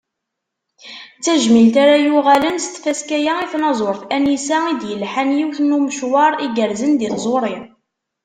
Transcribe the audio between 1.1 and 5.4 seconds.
D tajmilt ara yuɣalen s tfaska-a i tnaẓurt Anisa i d-yelḥan